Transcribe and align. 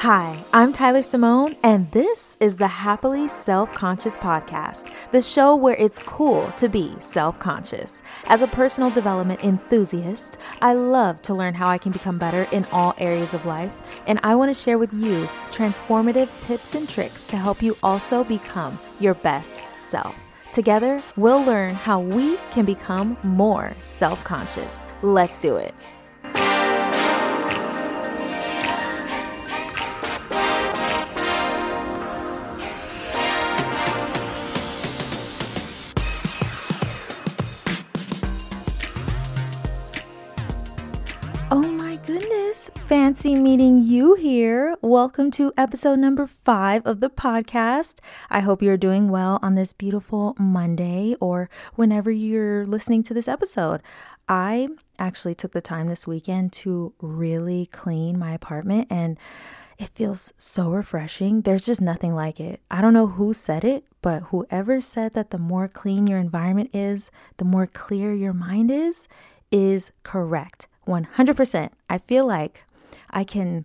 Hi, 0.00 0.42
I'm 0.54 0.72
Tyler 0.72 1.02
Simone, 1.02 1.56
and 1.62 1.90
this 1.90 2.38
is 2.40 2.56
the 2.56 2.66
Happily 2.66 3.28
Self 3.28 3.70
Conscious 3.74 4.16
Podcast, 4.16 4.90
the 5.12 5.20
show 5.20 5.54
where 5.54 5.74
it's 5.74 5.98
cool 5.98 6.50
to 6.52 6.70
be 6.70 6.94
self 7.00 7.38
conscious. 7.38 8.02
As 8.24 8.40
a 8.40 8.46
personal 8.46 8.90
development 8.90 9.44
enthusiast, 9.44 10.38
I 10.62 10.72
love 10.72 11.20
to 11.20 11.34
learn 11.34 11.52
how 11.52 11.68
I 11.68 11.76
can 11.76 11.92
become 11.92 12.16
better 12.16 12.48
in 12.50 12.64
all 12.72 12.94
areas 12.96 13.34
of 13.34 13.44
life, 13.44 14.00
and 14.06 14.18
I 14.22 14.36
want 14.36 14.48
to 14.48 14.58
share 14.58 14.78
with 14.78 14.90
you 14.94 15.28
transformative 15.50 16.30
tips 16.38 16.74
and 16.74 16.88
tricks 16.88 17.26
to 17.26 17.36
help 17.36 17.62
you 17.62 17.76
also 17.82 18.24
become 18.24 18.78
your 19.00 19.12
best 19.12 19.60
self. 19.76 20.16
Together, 20.50 21.02
we'll 21.18 21.44
learn 21.44 21.74
how 21.74 22.00
we 22.00 22.38
can 22.52 22.64
become 22.64 23.18
more 23.22 23.76
self 23.82 24.24
conscious. 24.24 24.86
Let's 25.02 25.36
do 25.36 25.56
it. 25.56 25.74
Fancy 43.20 43.38
meeting 43.38 43.76
you 43.76 44.14
here. 44.14 44.74
Welcome 44.80 45.30
to 45.32 45.52
episode 45.54 45.98
number 45.98 46.26
five 46.26 46.86
of 46.86 47.00
the 47.00 47.10
podcast. 47.10 47.96
I 48.30 48.40
hope 48.40 48.62
you're 48.62 48.78
doing 48.78 49.10
well 49.10 49.38
on 49.42 49.56
this 49.56 49.74
beautiful 49.74 50.34
Monday 50.38 51.14
or 51.20 51.50
whenever 51.74 52.10
you're 52.10 52.64
listening 52.64 53.02
to 53.02 53.12
this 53.12 53.28
episode. 53.28 53.82
I 54.26 54.68
actually 54.98 55.34
took 55.34 55.52
the 55.52 55.60
time 55.60 55.86
this 55.88 56.06
weekend 56.06 56.54
to 56.64 56.94
really 57.02 57.66
clean 57.66 58.18
my 58.18 58.32
apartment 58.32 58.88
and 58.88 59.18
it 59.78 59.90
feels 59.90 60.32
so 60.36 60.70
refreshing. 60.70 61.42
There's 61.42 61.66
just 61.66 61.82
nothing 61.82 62.14
like 62.14 62.40
it. 62.40 62.62
I 62.70 62.80
don't 62.80 62.94
know 62.94 63.08
who 63.08 63.34
said 63.34 63.64
it, 63.64 63.84
but 64.00 64.22
whoever 64.30 64.80
said 64.80 65.12
that 65.12 65.30
the 65.30 65.36
more 65.36 65.68
clean 65.68 66.06
your 66.06 66.18
environment 66.18 66.70
is, 66.72 67.10
the 67.36 67.44
more 67.44 67.66
clear 67.66 68.14
your 68.14 68.32
mind 68.32 68.70
is, 68.70 69.08
is 69.50 69.92
correct. 70.04 70.68
100%. 70.86 71.70
I 71.90 71.98
feel 71.98 72.26
like 72.26 72.64
I 73.10 73.24
can, 73.24 73.64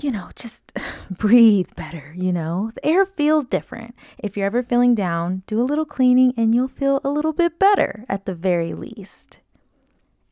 you 0.00 0.10
know, 0.10 0.30
just 0.34 0.72
breathe 1.10 1.70
better, 1.76 2.14
you 2.16 2.32
know? 2.32 2.72
The 2.74 2.86
air 2.86 3.06
feels 3.06 3.44
different. 3.44 3.94
If 4.18 4.36
you're 4.36 4.46
ever 4.46 4.62
feeling 4.62 4.94
down, 4.94 5.42
do 5.46 5.60
a 5.60 5.64
little 5.64 5.84
cleaning 5.84 6.34
and 6.36 6.54
you'll 6.54 6.68
feel 6.68 7.00
a 7.04 7.10
little 7.10 7.32
bit 7.32 7.58
better 7.58 8.04
at 8.08 8.26
the 8.26 8.34
very 8.34 8.74
least. 8.74 9.40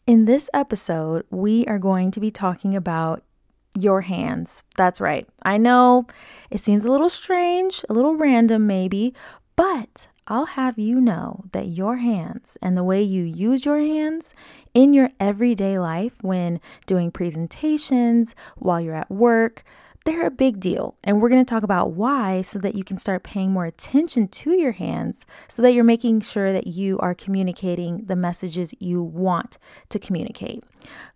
In 0.06 0.24
this 0.24 0.48
episode, 0.54 1.24
we 1.30 1.66
are 1.66 1.78
going 1.78 2.10
to 2.12 2.20
be 2.20 2.30
talking 2.30 2.74
about 2.74 3.22
your 3.74 4.00
hands. 4.00 4.64
That's 4.76 5.00
right. 5.00 5.28
I 5.42 5.58
know 5.58 6.06
it 6.50 6.60
seems 6.60 6.84
a 6.84 6.90
little 6.90 7.10
strange, 7.10 7.84
a 7.88 7.92
little 7.92 8.16
random 8.16 8.66
maybe, 8.66 9.14
but 9.54 10.08
I'll 10.30 10.44
have 10.44 10.78
you 10.78 11.00
know 11.00 11.44
that 11.52 11.68
your 11.68 11.96
hands 11.96 12.58
and 12.60 12.76
the 12.76 12.84
way 12.84 13.02
you 13.02 13.24
use 13.24 13.64
your 13.64 13.78
hands 13.78 14.34
in 14.74 14.92
your 14.92 15.08
everyday 15.18 15.78
life 15.78 16.22
when 16.22 16.60
doing 16.84 17.10
presentations, 17.10 18.34
while 18.56 18.78
you're 18.78 18.94
at 18.94 19.10
work, 19.10 19.64
they're 20.04 20.26
a 20.26 20.30
big 20.30 20.60
deal. 20.60 20.96
And 21.02 21.22
we're 21.22 21.30
going 21.30 21.44
to 21.44 21.48
talk 21.48 21.62
about 21.62 21.92
why 21.92 22.42
so 22.42 22.58
that 22.58 22.74
you 22.74 22.84
can 22.84 22.98
start 22.98 23.22
paying 23.22 23.52
more 23.52 23.64
attention 23.64 24.28
to 24.28 24.52
your 24.52 24.72
hands 24.72 25.24
so 25.48 25.62
that 25.62 25.72
you're 25.72 25.82
making 25.82 26.20
sure 26.20 26.52
that 26.52 26.66
you 26.66 26.98
are 26.98 27.14
communicating 27.14 28.04
the 28.04 28.16
messages 28.16 28.74
you 28.78 29.02
want 29.02 29.56
to 29.88 29.98
communicate. 29.98 30.62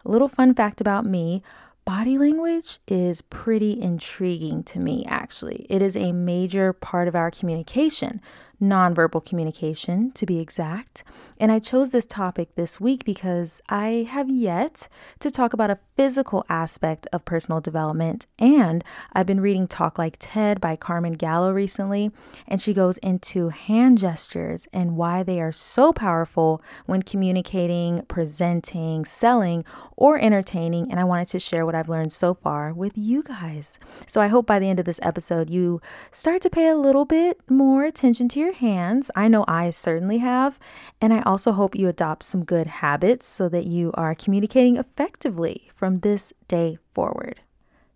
A 0.06 0.10
little 0.10 0.28
fun 0.28 0.55
fact 0.55 0.80
about 0.80 1.05
me 1.05 1.42
Body 1.84 2.16
language 2.16 2.78
is 2.86 3.22
pretty 3.22 3.80
intriguing 3.80 4.62
to 4.64 4.78
me, 4.78 5.05
actually. 5.08 5.66
It 5.68 5.83
is 5.83 5.96
a 5.96 6.12
major 6.12 6.72
part 6.72 7.08
of 7.08 7.16
our 7.16 7.28
communication, 7.28 8.20
nonverbal 8.62 9.24
communication 9.24 10.12
to 10.12 10.24
be 10.24 10.38
exact. 10.38 11.02
And 11.38 11.50
I 11.50 11.58
chose 11.58 11.90
this 11.90 12.06
topic 12.06 12.55
this 12.55 12.80
week 12.80 13.05
because 13.05 13.61
I 13.68 14.06
have 14.08 14.30
yet 14.30 14.89
to 15.18 15.30
talk 15.30 15.52
about 15.52 15.70
a 15.70 15.80
physical 15.96 16.45
aspect 16.48 17.08
of 17.12 17.24
personal 17.24 17.61
development. 17.61 18.27
And 18.39 18.84
I've 19.12 19.27
been 19.27 19.40
reading 19.40 19.67
Talk 19.67 19.98
Like 19.98 20.17
TED 20.20 20.61
by 20.61 20.77
Carmen 20.77 21.14
Gallo 21.14 21.52
recently, 21.52 22.12
and 22.46 22.62
she 22.62 22.72
goes 22.72 22.98
into 22.98 23.48
hand 23.48 23.98
gestures 23.98 24.68
and 24.72 24.96
why 24.96 25.24
they 25.24 25.40
are 25.40 25.52
so 25.52 25.92
powerful 25.92 26.62
when 26.86 27.02
communicating, 27.02 28.02
presenting, 28.06 29.05
selling, 29.05 29.64
or 29.96 30.18
entertaining. 30.18 30.90
And 30.90 31.01
I 31.01 31.05
wanted 31.05 31.28
to 31.28 31.40
share 31.40 31.67
what 31.67 31.74
I've 31.74 31.89
learned 31.89 32.12
so 32.12 32.34
far 32.34 32.72
with 32.72 32.92
you 32.96 33.24
guys. 33.24 33.80
So 34.06 34.20
I 34.20 34.28
hope 34.28 34.46
by 34.46 34.61
the 34.61 34.68
end 34.68 34.78
of 34.78 34.86
this 34.86 35.01
episode, 35.02 35.51
you 35.51 35.80
start 36.12 36.42
to 36.42 36.51
pay 36.51 36.68
a 36.68 36.77
little 36.77 37.05
bit 37.05 37.40
more 37.51 37.84
attention 37.84 38.28
to 38.28 38.39
your 38.39 38.52
your 38.52 38.58
hands. 38.58 39.11
I 39.14 39.29
know 39.29 39.45
I 39.48 39.70
certainly 39.70 40.18
have. 40.18 40.58
And 41.01 41.13
I 41.13 41.23
also 41.23 41.52
hope 41.52 41.74
you 41.74 41.89
adopt 41.89 42.23
some 42.23 42.45
good 42.45 42.67
habits 42.67 43.27
so 43.27 43.48
that 43.48 43.67
you 43.67 43.90
are 43.95 44.14
communicating 44.14 44.77
effectively 44.77 45.70
from 45.74 46.01
this 46.01 46.33
day 46.48 46.79
forward. 46.92 47.40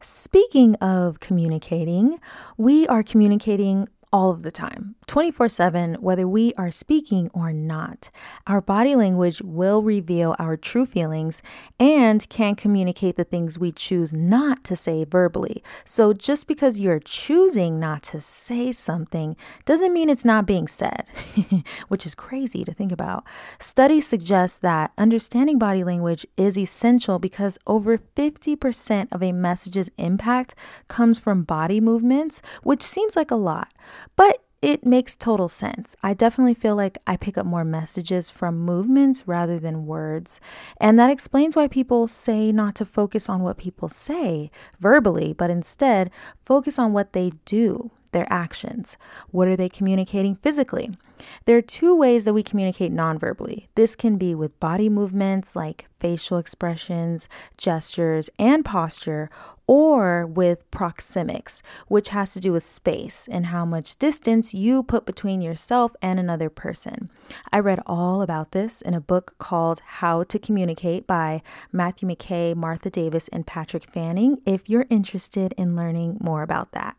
Speaking 0.01 0.75
of 0.77 1.21
communicating, 1.21 2.21
we 2.57 2.87
are 2.87 3.03
communicating 3.03 3.89
all 4.13 4.31
of 4.31 4.43
the 4.43 4.51
time, 4.51 4.95
24 5.07 5.49
7, 5.49 5.95
whether 5.97 6.27
we 6.27 6.53
are 6.55 6.71
speaking 6.71 7.31
or 7.35 7.53
not. 7.53 8.11
Our 8.47 8.61
body 8.61 8.95
language 8.95 9.43
will 9.43 9.83
reveal 9.83 10.37
our 10.39 10.57
true 10.57 10.87
feelings 10.87 11.43
and 11.79 12.29
can 12.29 12.55
communicate 12.55 13.17
the 13.17 13.25
things 13.25 13.59
we 13.59 13.73
choose 13.73 14.13
not 14.13 14.65
to 14.65 14.77
say 14.77 15.05
verbally. 15.05 15.63
So 15.85 16.13
just 16.13 16.47
because 16.47 16.81
you're 16.81 17.01
choosing 17.01 17.81
not 17.81 18.03
to 18.05 18.21
say 18.21 18.73
something 18.73 19.37
doesn't 19.65 19.93
mean 19.93 20.09
it's 20.09 20.25
not 20.25 20.47
being 20.47 20.69
said, 20.69 21.05
which 21.89 22.07
is 22.07 22.15
crazy 22.15 22.65
to 22.65 22.73
think 22.73 22.93
about. 22.93 23.25
Studies 23.59 24.07
suggest 24.07 24.63
that 24.63 24.93
understanding 24.97 25.59
body 25.59 25.85
language 25.85 26.27
is 26.37 26.57
essential 26.57 27.19
because 27.19 27.59
over 27.67 27.99
50% 27.99 29.09
of 29.13 29.23
a 29.23 29.33
message's 29.33 29.91
impact 29.99 30.55
comes 30.89 31.19
from 31.19 31.43
body 31.43 31.81
movements, 31.81 32.41
which 32.63 32.83
seems 32.83 33.17
like 33.17 33.31
a 33.31 33.37
lot. 33.37 33.73
But 34.15 34.43
it 34.63 34.87
makes 34.87 35.15
total 35.15 35.49
sense. 35.49 35.95
I 36.03 36.15
definitely 36.15 36.55
feel 36.55 36.75
like 36.75 36.99
I 37.07 37.17
pick 37.17 37.37
up 37.37 37.47
more 37.47 37.65
messages 37.65 38.31
from 38.31 38.59
movements 38.59 39.25
rather 39.27 39.59
than 39.59 39.87
words. 39.87 40.41
And 40.81 40.99
that 40.99 41.11
explains 41.11 41.55
why 41.55 41.69
people 41.69 42.09
say 42.09 42.53
not 42.53 42.75
to 42.77 42.87
focus 42.87 43.29
on 43.29 43.43
what 43.43 43.59
people 43.59 43.89
say 43.89 44.51
verbally, 44.81 45.33
but 45.33 45.51
instead 45.51 46.11
focus 46.41 46.79
on 46.79 46.93
what 46.93 47.13
they 47.13 47.33
do 47.45 47.91
their 48.13 48.27
actions. 48.31 48.97
What 49.31 49.49
are 49.49 49.57
they 49.57 49.69
communicating 49.69 50.35
physically? 50.35 50.91
There 51.45 51.57
are 51.57 51.63
two 51.63 51.97
ways 51.97 52.25
that 52.25 52.35
we 52.35 52.43
communicate 52.43 52.93
nonverbally. 52.93 53.69
This 53.75 53.97
can 53.97 54.17
be 54.19 54.35
with 54.35 54.61
body 54.61 54.89
movements 54.89 55.57
like 55.57 55.87
facial 55.99 56.39
expressions, 56.39 57.29
gestures, 57.57 58.29
and 58.39 58.65
posture, 58.65 59.31
or 59.67 60.27
with 60.27 60.71
proxemics, 60.71 61.63
which 61.89 62.11
has 62.11 62.33
to 62.33 62.41
do 62.41 62.53
with 62.53 62.63
space 62.63 63.29
and 63.31 63.47
how 63.47 63.65
much 63.65 63.97
distance 63.97 64.55
you 64.55 64.83
put 64.83 65.07
between 65.07 65.41
yourself 65.41 65.97
and 66.01 66.21
another 66.21 66.49
person. 66.51 67.11
I 67.51 67.59
read 67.59 67.81
all 67.87 68.23
about 68.23 68.53
this 68.53 68.81
in 68.81 68.95
a 68.95 69.01
book 69.01 69.35
called 69.39 69.81
How 69.85 70.23
to 70.25 70.39
Communicate 70.39 71.07
by 71.07 71.43
Matthew 71.73 72.09
McKay, 72.09 72.55
Martha 72.55 72.91
Davis, 72.91 73.29
and 73.29 73.47
Patrick 73.47 73.91
Fanning 73.91 74.39
if 74.47 74.69
you're 74.69 74.87
interested 74.91 75.53
in 75.57 75.75
learning 75.75 76.19
more 76.21 76.43
about 76.43 76.73
that. 76.73 76.97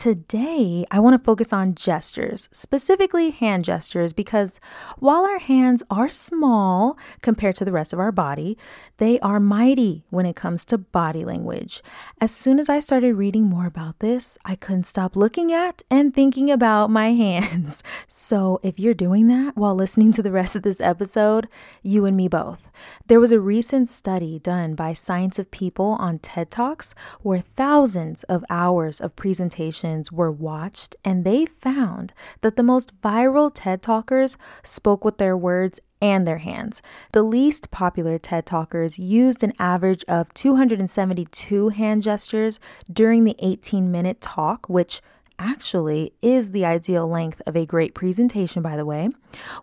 Today, 0.00 0.86
I 0.90 0.98
want 0.98 1.12
to 1.12 1.22
focus 1.22 1.52
on 1.52 1.74
gestures, 1.74 2.48
specifically 2.50 3.32
hand 3.32 3.66
gestures, 3.66 4.14
because 4.14 4.58
while 4.98 5.26
our 5.26 5.38
hands 5.38 5.82
are 5.90 6.08
small 6.08 6.96
compared 7.20 7.56
to 7.56 7.66
the 7.66 7.70
rest 7.70 7.92
of 7.92 7.98
our 7.98 8.10
body, 8.10 8.56
they 8.96 9.20
are 9.20 9.38
mighty 9.38 10.06
when 10.08 10.24
it 10.24 10.36
comes 10.36 10.64
to 10.64 10.78
body 10.78 11.22
language. 11.22 11.82
As 12.18 12.30
soon 12.30 12.58
as 12.58 12.70
I 12.70 12.80
started 12.80 13.14
reading 13.16 13.42
more 13.42 13.66
about 13.66 13.98
this, 13.98 14.38
I 14.42 14.56
couldn't 14.56 14.84
stop 14.84 15.16
looking 15.16 15.52
at 15.52 15.82
and 15.90 16.14
thinking 16.14 16.50
about 16.50 16.88
my 16.88 17.12
hands. 17.12 17.82
So, 18.08 18.58
if 18.62 18.78
you're 18.78 18.94
doing 18.94 19.28
that 19.28 19.54
while 19.54 19.74
listening 19.74 20.12
to 20.12 20.22
the 20.22 20.32
rest 20.32 20.56
of 20.56 20.62
this 20.62 20.80
episode, 20.80 21.46
you 21.82 22.06
and 22.06 22.16
me 22.16 22.26
both. 22.26 22.70
There 23.08 23.20
was 23.20 23.32
a 23.32 23.40
recent 23.40 23.90
study 23.90 24.38
done 24.38 24.74
by 24.74 24.94
Science 24.94 25.38
of 25.38 25.50
People 25.50 25.98
on 26.00 26.20
TED 26.20 26.50
Talks 26.50 26.94
where 27.20 27.40
thousands 27.40 28.22
of 28.22 28.46
hours 28.48 28.98
of 28.98 29.14
presentation 29.14 29.89
were 30.12 30.30
watched, 30.30 30.96
and 31.04 31.24
they 31.24 31.46
found 31.46 32.12
that 32.42 32.56
the 32.56 32.62
most 32.62 32.98
viral 33.00 33.50
TED 33.52 33.82
Talkers 33.82 34.36
spoke 34.62 35.04
with 35.04 35.18
their 35.18 35.36
words 35.36 35.80
and 36.00 36.26
their 36.26 36.38
hands. 36.38 36.80
The 37.12 37.22
least 37.22 37.70
popular 37.70 38.18
TED 38.18 38.46
Talkers 38.46 38.98
used 38.98 39.42
an 39.42 39.52
average 39.58 40.04
of 40.08 40.32
272 40.34 41.68
hand 41.70 42.02
gestures 42.02 42.60
during 42.90 43.24
the 43.24 43.36
18 43.38 43.90
minute 43.90 44.20
talk, 44.20 44.68
which 44.68 45.02
actually 45.40 46.12
is 46.20 46.52
the 46.52 46.64
ideal 46.64 47.08
length 47.08 47.40
of 47.46 47.56
a 47.56 47.66
great 47.66 47.94
presentation, 47.94 48.62
by 48.62 48.76
the 48.76 48.84
way, 48.84 49.08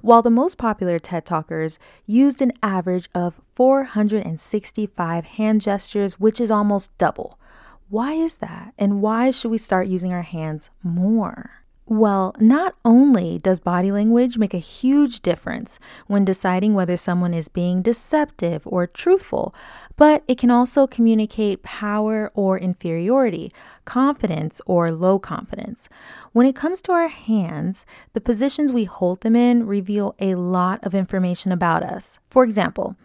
while 0.01 0.21
the 0.21 0.30
most 0.30 0.57
popular 0.57 1.00
TED 1.00 1.25
Talkers 1.25 1.80
used 2.06 2.41
an 2.41 2.51
average 2.63 3.07
of 3.13 3.39
465 3.56 5.25
hand 5.25 5.62
gestures, 5.62 6.19
which 6.19 6.41
is 6.41 6.51
almost 6.51 6.95
double. 6.97 7.39
Why 7.89 8.13
is 8.13 8.37
that? 8.37 8.73
And 8.77 9.01
why 9.01 9.31
should 9.31 9.51
we 9.51 9.57
start 9.57 9.87
using 9.87 10.11
our 10.11 10.21
hands 10.21 10.69
more? 10.83 11.51
Well, 11.89 12.35
not 12.37 12.75
only 12.83 13.37
does 13.37 13.61
body 13.61 13.93
language 13.93 14.37
make 14.37 14.53
a 14.53 14.57
huge 14.57 15.21
difference 15.21 15.79
when 16.07 16.25
deciding 16.25 16.73
whether 16.73 16.97
someone 16.97 17.33
is 17.33 17.47
being 17.47 17.81
deceptive 17.81 18.63
or 18.65 18.87
truthful, 18.87 19.55
but 19.95 20.21
it 20.27 20.37
can 20.37 20.51
also 20.51 20.85
communicate 20.85 21.63
power 21.63 22.29
or 22.33 22.59
inferiority, 22.59 23.53
confidence 23.85 24.59
or 24.65 24.91
low 24.91 25.17
confidence. 25.17 25.87
When 26.33 26.45
it 26.45 26.57
comes 26.57 26.81
to 26.81 26.91
our 26.91 27.07
hands, 27.07 27.85
the 28.11 28.19
positions 28.19 28.73
we 28.73 28.83
hold 28.83 29.21
them 29.21 29.37
in 29.37 29.65
reveal 29.65 30.13
a 30.19 30.35
lot 30.35 30.85
of 30.85 30.93
information 30.93 31.53
about 31.53 31.83
us. 31.83 32.19
For 32.29 32.43
example, 32.43 32.97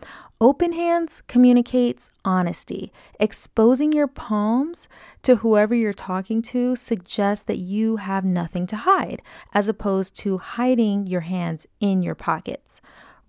Open 0.42 0.72
hands 0.72 1.22
communicates 1.28 2.10
honesty. 2.24 2.92
Exposing 3.20 3.92
your 3.92 4.08
palms 4.08 4.88
to 5.22 5.36
whoever 5.36 5.72
you're 5.72 5.92
talking 5.92 6.42
to 6.42 6.74
suggests 6.74 7.44
that 7.44 7.58
you 7.58 7.98
have 7.98 8.24
nothing 8.24 8.66
to 8.66 8.78
hide, 8.78 9.22
as 9.54 9.68
opposed 9.68 10.16
to 10.16 10.38
hiding 10.38 11.06
your 11.06 11.20
hands 11.20 11.68
in 11.78 12.02
your 12.02 12.16
pockets. 12.16 12.80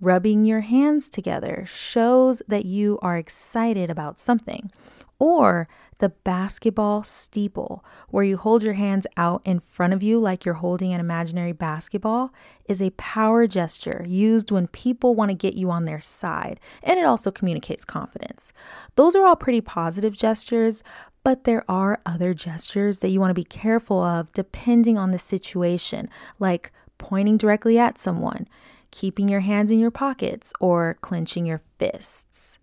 Rubbing 0.02 0.44
your 0.44 0.62
hands 0.62 1.08
together 1.08 1.66
shows 1.68 2.42
that 2.48 2.66
you 2.66 2.98
are 3.04 3.16
excited 3.16 3.92
about 3.92 4.18
something. 4.18 4.72
Or 5.20 5.68
the 6.04 6.10
basketball 6.10 7.02
steeple, 7.02 7.82
where 8.10 8.26
you 8.26 8.36
hold 8.36 8.62
your 8.62 8.74
hands 8.74 9.08
out 9.16 9.42
in 9.46 9.62
front 9.62 9.94
of 9.94 10.04
you 10.04 10.20
like 10.20 10.44
you're 10.44 10.56
holding 10.56 10.92
an 10.92 11.00
imaginary 11.00 11.54
basketball, 11.54 12.34
is 12.66 12.82
a 12.82 12.90
power 12.98 13.48
gesture 13.48 14.04
used 14.06 14.52
when 14.52 14.68
people 14.68 15.16
want 15.16 15.32
to 15.32 15.38
get 15.38 15.54
you 15.54 15.72
on 15.72 15.86
their 15.86 16.02
side, 16.02 16.60
and 16.84 17.00
it 17.00 17.06
also 17.06 17.32
communicates 17.32 17.86
confidence. 17.86 18.52
Those 18.98 19.16
are 19.16 19.26
all 19.26 19.38
pretty 19.38 19.62
positive 19.62 20.14
gestures, 20.14 20.84
but 21.24 21.46
there 21.46 21.64
are 21.72 22.02
other 22.06 22.34
gestures 22.34 23.00
that 23.00 23.08
you 23.08 23.22
want 23.22 23.30
to 23.30 23.34
be 23.34 23.46
careful 23.46 24.04
of 24.04 24.34
depending 24.34 24.98
on 24.98 25.12
the 25.12 25.20
situation, 25.20 26.10
like 26.38 26.74
pointing 26.98 27.38
directly 27.38 27.80
at 27.80 27.98
someone, 27.98 28.46
keeping 28.92 29.30
your 29.30 29.40
hands 29.40 29.72
in 29.72 29.80
your 29.80 29.90
pockets, 29.90 30.52
or 30.60 30.98
clenching 31.00 31.46
your 31.46 31.62
fists. 31.80 32.60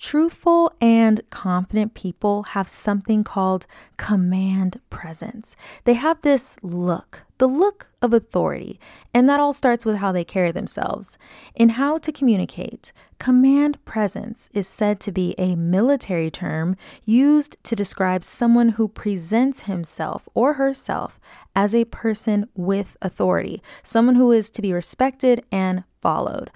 Truthful 0.00 0.72
and 0.80 1.20
confident 1.28 1.92
people 1.92 2.44
have 2.44 2.66
something 2.66 3.22
called 3.22 3.66
command 3.98 4.80
presence. 4.88 5.54
They 5.84 5.92
have 5.92 6.22
this 6.22 6.56
look, 6.62 7.24
the 7.36 7.46
look 7.46 7.88
of 8.00 8.14
authority, 8.14 8.80
and 9.12 9.28
that 9.28 9.40
all 9.40 9.52
starts 9.52 9.84
with 9.84 9.96
how 9.96 10.10
they 10.10 10.24
carry 10.24 10.52
themselves. 10.52 11.18
In 11.54 11.70
how 11.70 11.98
to 11.98 12.12
communicate, 12.12 12.92
command 13.18 13.84
presence 13.84 14.48
is 14.54 14.66
said 14.66 15.00
to 15.00 15.12
be 15.12 15.34
a 15.36 15.54
military 15.54 16.30
term 16.30 16.76
used 17.04 17.58
to 17.64 17.76
describe 17.76 18.24
someone 18.24 18.70
who 18.70 18.88
presents 18.88 19.64
himself 19.64 20.26
or 20.32 20.54
herself 20.54 21.20
as 21.54 21.74
a 21.74 21.84
person 21.84 22.48
with 22.54 22.96
authority, 23.02 23.62
someone 23.82 24.14
who 24.14 24.32
is 24.32 24.48
to 24.48 24.62
be 24.62 24.72
respected 24.72 25.44
and 25.52 25.84
followed. 26.00 26.50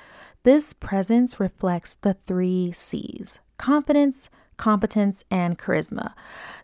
This 0.44 0.74
presence 0.74 1.40
reflects 1.40 1.94
the 1.96 2.14
three 2.26 2.70
C's 2.72 3.40
confidence, 3.56 4.28
competence, 4.58 5.24
and 5.30 5.58
charisma. 5.58 6.12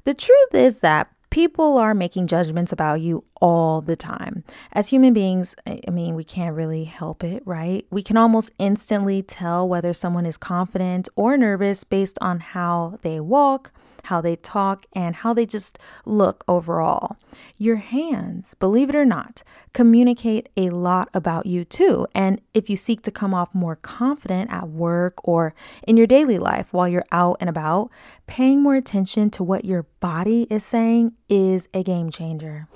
The 0.04 0.12
truth 0.12 0.54
is 0.54 0.80
that 0.80 1.10
people 1.30 1.78
are 1.78 1.94
making 1.94 2.26
judgments 2.26 2.72
about 2.72 3.00
you 3.00 3.24
all 3.40 3.80
the 3.80 3.96
time. 3.96 4.44
As 4.72 4.88
human 4.88 5.12
beings, 5.12 5.54
I 5.66 5.90
mean, 5.90 6.14
we 6.14 6.24
can't 6.24 6.54
really 6.54 6.84
help 6.84 7.24
it, 7.24 7.42
right? 7.46 7.86
We 7.90 8.02
can 8.02 8.16
almost 8.16 8.52
instantly 8.58 9.22
tell 9.22 9.66
whether 9.68 9.92
someone 9.92 10.26
is 10.26 10.36
confident 10.36 11.08
or 11.16 11.36
nervous 11.36 11.84
based 11.84 12.18
on 12.20 12.40
how 12.40 12.98
they 13.02 13.18
walk, 13.18 13.72
how 14.04 14.20
they 14.20 14.36
talk, 14.36 14.86
and 14.94 15.16
how 15.16 15.34
they 15.34 15.46
just 15.46 15.78
look 16.04 16.44
overall. 16.48 17.16
Your 17.56 17.76
hands, 17.76 18.54
believe 18.54 18.88
it 18.90 18.94
or 18.94 19.04
not, 19.04 19.42
communicate 19.72 20.48
a 20.56 20.70
lot 20.70 21.08
about 21.14 21.46
you 21.46 21.64
too. 21.64 22.06
And 22.14 22.40
if 22.54 22.68
you 22.68 22.76
seek 22.76 23.02
to 23.02 23.10
come 23.10 23.34
off 23.34 23.54
more 23.54 23.76
confident 23.76 24.50
at 24.50 24.68
work 24.68 25.26
or 25.26 25.54
in 25.86 25.96
your 25.96 26.06
daily 26.06 26.38
life 26.38 26.72
while 26.72 26.88
you're 26.88 27.04
out 27.12 27.36
and 27.40 27.48
about, 27.48 27.90
paying 28.26 28.62
more 28.62 28.74
attention 28.74 29.30
to 29.30 29.44
what 29.44 29.64
your 29.64 29.84
body 30.00 30.46
is 30.50 30.64
saying 30.64 31.12
is 31.28 31.68
a 31.72 31.82
game 31.82 32.10
changer. 32.10 32.68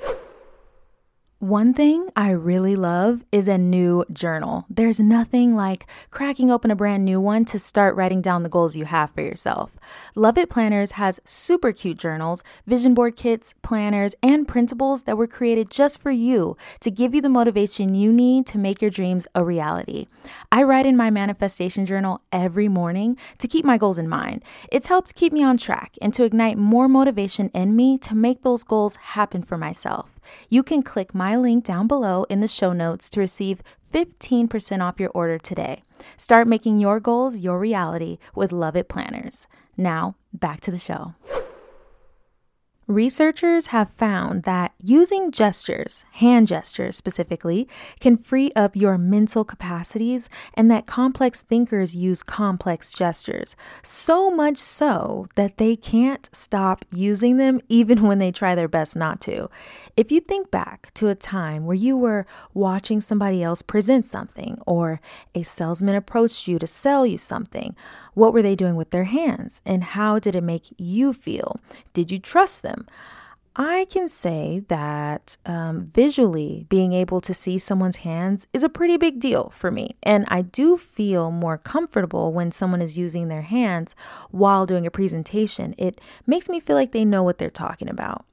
One 1.44 1.74
thing 1.74 2.08
I 2.16 2.30
really 2.30 2.74
love 2.74 3.22
is 3.30 3.48
a 3.48 3.58
new 3.58 4.06
journal. 4.10 4.64
There's 4.70 4.98
nothing 4.98 5.54
like 5.54 5.86
cracking 6.10 6.50
open 6.50 6.70
a 6.70 6.74
brand 6.74 7.04
new 7.04 7.20
one 7.20 7.44
to 7.44 7.58
start 7.58 7.94
writing 7.96 8.22
down 8.22 8.44
the 8.44 8.48
goals 8.48 8.74
you 8.74 8.86
have 8.86 9.10
for 9.10 9.20
yourself. 9.20 9.76
Love 10.14 10.38
It 10.38 10.48
Planners 10.48 10.92
has 10.92 11.20
super 11.26 11.70
cute 11.70 11.98
journals, 11.98 12.42
vision 12.66 12.94
board 12.94 13.16
kits, 13.16 13.52
planners, 13.60 14.14
and 14.22 14.48
printables 14.48 15.04
that 15.04 15.18
were 15.18 15.26
created 15.26 15.68
just 15.68 16.00
for 16.00 16.10
you 16.10 16.56
to 16.80 16.90
give 16.90 17.14
you 17.14 17.20
the 17.20 17.28
motivation 17.28 17.94
you 17.94 18.10
need 18.10 18.46
to 18.46 18.56
make 18.56 18.80
your 18.80 18.90
dreams 18.90 19.26
a 19.34 19.44
reality. 19.44 20.06
I 20.50 20.62
write 20.62 20.86
in 20.86 20.96
my 20.96 21.10
manifestation 21.10 21.84
journal 21.84 22.22
every 22.32 22.68
morning 22.68 23.18
to 23.36 23.48
keep 23.48 23.66
my 23.66 23.76
goals 23.76 23.98
in 23.98 24.08
mind. 24.08 24.42
It's 24.72 24.86
helped 24.86 25.14
keep 25.14 25.30
me 25.30 25.44
on 25.44 25.58
track 25.58 25.98
and 26.00 26.14
to 26.14 26.24
ignite 26.24 26.56
more 26.56 26.88
motivation 26.88 27.50
in 27.50 27.76
me 27.76 27.98
to 27.98 28.14
make 28.14 28.40
those 28.40 28.62
goals 28.62 28.96
happen 28.96 29.42
for 29.42 29.58
myself 29.58 30.13
you 30.48 30.62
can 30.62 30.82
click 30.82 31.14
my 31.14 31.36
link 31.36 31.64
down 31.64 31.86
below 31.86 32.24
in 32.24 32.40
the 32.40 32.48
show 32.48 32.72
notes 32.72 33.08
to 33.10 33.20
receive 33.20 33.62
15% 33.92 34.82
off 34.82 34.98
your 35.00 35.10
order 35.10 35.38
today. 35.38 35.82
Start 36.16 36.48
making 36.48 36.78
your 36.78 37.00
goals 37.00 37.36
your 37.36 37.58
reality 37.58 38.18
with 38.34 38.52
Love 38.52 38.76
It 38.76 38.88
Planners. 38.88 39.46
Now, 39.76 40.16
back 40.32 40.60
to 40.62 40.70
the 40.70 40.78
show. 40.78 41.14
Researchers 42.86 43.68
have 43.68 43.88
found 43.88 44.42
that 44.42 44.74
using 44.82 45.30
gestures, 45.30 46.04
hand 46.12 46.48
gestures 46.48 46.94
specifically, 46.94 47.66
can 47.98 48.18
free 48.18 48.52
up 48.54 48.76
your 48.76 48.98
mental 48.98 49.42
capacities 49.42 50.28
and 50.52 50.70
that 50.70 50.84
complex 50.84 51.40
thinkers 51.40 51.96
use 51.96 52.22
complex 52.22 52.92
gestures. 52.92 53.56
So 53.82 54.30
much 54.30 54.58
so 54.58 55.26
that 55.34 55.56
they 55.56 55.76
can't 55.76 56.28
stop 56.34 56.84
using 56.92 57.38
them 57.38 57.58
even 57.70 58.02
when 58.02 58.18
they 58.18 58.30
try 58.30 58.54
their 58.54 58.68
best 58.68 58.96
not 58.96 59.18
to. 59.22 59.48
If 59.96 60.12
you 60.12 60.20
think 60.20 60.50
back 60.50 60.92
to 60.94 61.08
a 61.08 61.14
time 61.14 61.64
where 61.64 61.74
you 61.74 61.96
were 61.96 62.26
watching 62.52 63.00
somebody 63.00 63.42
else 63.42 63.62
present 63.62 64.04
something 64.04 64.60
or 64.66 65.00
a 65.34 65.42
salesman 65.42 65.94
approached 65.94 66.46
you 66.46 66.58
to 66.58 66.66
sell 66.66 67.06
you 67.06 67.16
something, 67.16 67.74
what 68.12 68.34
were 68.34 68.42
they 68.42 68.56
doing 68.56 68.76
with 68.76 68.90
their 68.90 69.04
hands 69.04 69.62
and 69.64 69.84
how 69.84 70.18
did 70.18 70.34
it 70.34 70.42
make 70.42 70.66
you 70.76 71.14
feel? 71.14 71.60
Did 71.94 72.12
you 72.12 72.18
trust 72.18 72.62
them? 72.74 72.86
I 73.56 73.86
can 73.88 74.08
say 74.08 74.64
that 74.66 75.36
um, 75.46 75.86
visually 75.94 76.66
being 76.68 76.92
able 76.92 77.20
to 77.20 77.32
see 77.32 77.56
someone's 77.58 77.98
hands 77.98 78.48
is 78.52 78.64
a 78.64 78.68
pretty 78.68 78.96
big 78.96 79.20
deal 79.20 79.50
for 79.50 79.70
me. 79.70 79.94
And 80.02 80.24
I 80.26 80.42
do 80.42 80.76
feel 80.76 81.30
more 81.30 81.56
comfortable 81.56 82.32
when 82.32 82.50
someone 82.50 82.82
is 82.82 82.98
using 82.98 83.28
their 83.28 83.42
hands 83.42 83.94
while 84.32 84.66
doing 84.66 84.86
a 84.86 84.90
presentation. 84.90 85.74
It 85.78 86.00
makes 86.26 86.48
me 86.48 86.58
feel 86.58 86.74
like 86.74 86.90
they 86.90 87.04
know 87.04 87.22
what 87.22 87.38
they're 87.38 87.48
talking 87.48 87.88
about. 87.88 88.24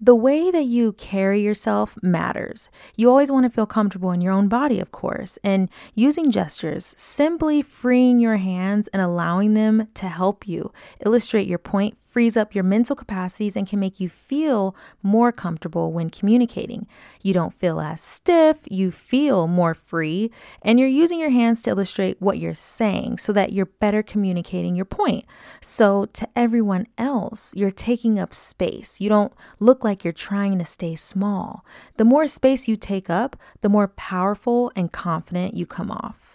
The 0.00 0.16
way 0.16 0.50
that 0.50 0.64
you 0.64 0.94
carry 0.94 1.42
yourself 1.42 1.96
matters. 2.02 2.70
You 2.96 3.08
always 3.08 3.30
want 3.30 3.44
to 3.44 3.50
feel 3.50 3.66
comfortable 3.66 4.10
in 4.10 4.20
your 4.20 4.32
own 4.32 4.48
body, 4.48 4.80
of 4.80 4.90
course, 4.90 5.38
and 5.44 5.68
using 5.94 6.30
gestures, 6.30 6.92
simply 6.96 7.62
freeing 7.62 8.18
your 8.18 8.38
hands 8.38 8.88
and 8.88 9.00
allowing 9.00 9.54
them 9.54 9.86
to 9.94 10.08
help 10.08 10.48
you 10.48 10.72
illustrate 11.04 11.46
your 11.46 11.58
point 11.58 11.98
frees 12.12 12.36
up 12.36 12.54
your 12.54 12.62
mental 12.62 12.94
capacities 12.94 13.56
and 13.56 13.66
can 13.66 13.80
make 13.80 13.98
you 13.98 14.08
feel 14.08 14.76
more 15.02 15.32
comfortable 15.32 15.92
when 15.92 16.10
communicating. 16.10 16.86
You 17.22 17.32
don't 17.32 17.58
feel 17.58 17.80
as 17.80 18.02
stiff, 18.02 18.58
you 18.70 18.90
feel 18.90 19.48
more 19.48 19.72
free, 19.72 20.30
and 20.60 20.78
you're 20.78 20.88
using 20.88 21.18
your 21.18 21.30
hands 21.30 21.62
to 21.62 21.70
illustrate 21.70 22.20
what 22.20 22.38
you're 22.38 22.52
saying 22.52 23.16
so 23.16 23.32
that 23.32 23.52
you're 23.52 23.66
better 23.66 24.02
communicating 24.02 24.76
your 24.76 24.84
point. 24.84 25.24
So, 25.62 26.04
to 26.12 26.28
everyone 26.36 26.86
else, 26.98 27.54
you're 27.56 27.70
taking 27.70 28.18
up 28.18 28.34
space. 28.34 29.00
You 29.00 29.08
don't 29.08 29.32
look 29.58 29.82
like 29.82 30.04
you're 30.04 30.12
trying 30.12 30.58
to 30.58 30.66
stay 30.66 30.96
small. 30.96 31.64
The 31.96 32.04
more 32.04 32.26
space 32.26 32.68
you 32.68 32.76
take 32.76 33.08
up, 33.08 33.36
the 33.62 33.70
more 33.70 33.88
powerful 33.88 34.70
and 34.76 34.92
confident 34.92 35.54
you 35.54 35.64
come 35.64 35.90
off. 35.90 36.31